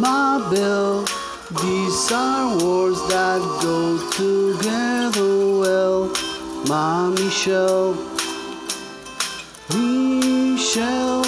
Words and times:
ma 0.00 0.38
belle. 0.50 1.04
These 1.62 2.12
are 2.12 2.56
words 2.62 3.00
that 3.08 3.40
go 3.62 3.98
together 4.10 5.58
well, 5.60 6.10
ma 6.68 7.10
Michelle. 7.10 7.94
Michel, 9.70 11.22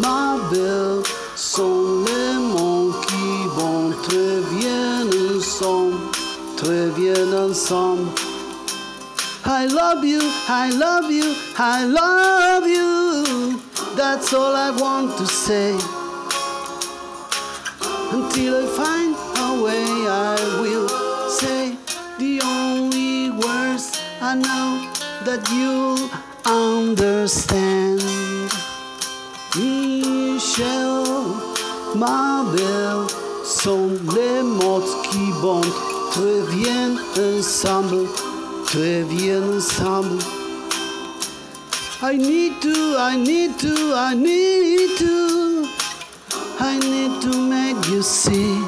ma 0.00 0.38
belle, 0.50 1.02
sont 1.36 2.04
les 2.06 2.38
mots 2.38 2.92
qui 3.06 3.46
vont 3.56 3.92
très 4.02 4.40
bien 4.56 5.06
ensemble, 5.34 5.96
très 6.56 6.88
bien 6.90 7.32
ensemble. 7.32 8.08
I 9.44 9.66
love 9.66 10.04
you, 10.04 10.20
I 10.48 10.70
love 10.70 11.10
you, 11.10 11.34
I 11.58 11.84
love 11.84 12.66
you. 12.66 13.60
That's 13.96 14.32
all 14.32 14.54
I 14.54 14.70
want 14.70 15.18
to 15.18 15.26
say. 15.26 15.76
Until 18.14 18.54
I 18.62 18.66
find 18.76 19.16
a 19.46 19.62
way, 19.64 19.86
I 20.06 20.36
will 20.60 20.88
say 21.30 21.74
the 22.18 22.42
only 22.44 23.30
words 23.30 23.98
I 24.20 24.34
know 24.34 24.92
that 25.24 25.40
you'll 25.50 26.10
understand. 26.44 28.02
Michel, 29.56 31.04
ma 31.94 32.44
belle, 32.54 33.06
sont 33.44 33.90
les 34.14 34.42
mots 34.42 34.92
qui 35.10 35.30
vont 35.40 35.62
très 36.10 36.42
bien 36.54 36.96
ensemble, 37.16 38.06
très 38.66 39.04
bien 39.04 39.40
ensemble. 39.56 40.18
I 42.02 42.18
need 42.18 42.60
to, 42.60 42.96
I 42.98 43.16
need 43.16 43.58
to, 43.60 43.94
I 43.94 44.14
need 44.14 44.98
to, 44.98 45.66
I 46.60 46.78
need 46.78 47.22
to 47.22 47.36
make 47.48 47.61
see 48.02 48.58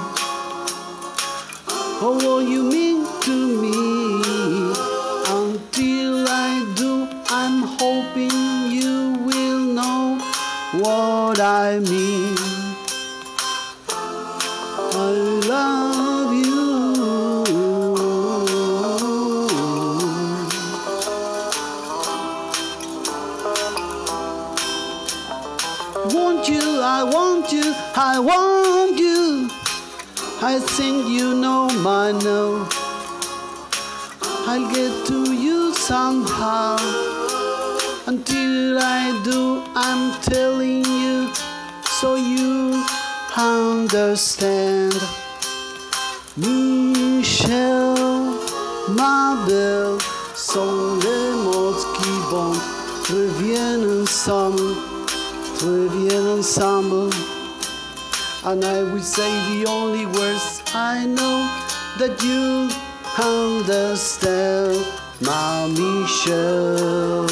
oh, 2.01 2.21
what 2.23 2.47
you 2.49 2.63
mean 2.63 3.05
to 3.23 3.37
me. 3.63 3.75
Until 5.27 6.29
I 6.29 6.73
do, 6.77 7.09
I'm 7.29 7.63
hoping 7.63 8.71
you 8.71 9.15
will 9.27 9.59
know 9.59 10.19
what 10.79 11.41
I 11.41 11.81
mean. 11.81 12.37
I 14.97 15.11
love 15.49 16.33
you. 16.33 16.65
Want 26.15 26.49
you, 26.49 26.81
I 26.81 27.03
want 27.03 27.53
you, 27.53 27.75
I 27.97 28.19
want 28.21 28.99
you. 28.99 29.04
I 30.47 30.61
think 30.61 31.09
you 31.09 31.41
know 31.41 31.71
my 31.81 32.13
no. 32.13 32.69
I'll 34.47 34.71
get 34.75 35.07
to 35.07 35.33
you 35.33 35.73
somehow. 35.73 36.77
Until 38.07 38.79
I 38.79 39.19
do, 39.25 39.63
I'm 39.75 40.21
telling 40.21 40.85
you 40.85 41.33
so 41.99 42.17
you 42.17 42.85
understand. 43.35 44.93
Michel, 46.37 47.97
ma 48.91 49.47
belle, 49.47 49.97
sont 50.35 50.99
les 51.07 51.33
mots 51.43 51.87
qui 51.97 52.11
vont 52.31 52.53
très 53.03 53.29
ensemble, 54.03 54.75
bien 55.97 56.39
ensemble. 56.39 57.09
And 58.47 58.63
I 58.63 58.83
will 58.83 59.01
say 59.01 59.31
the 59.49 59.65
only 59.71 60.05
words 60.05 60.63
I 60.75 61.07
know 61.07 61.49
that 61.99 62.23
you 62.23 62.69
understand, 63.19 64.85
my 65.23 65.67
Michel. 65.69 67.25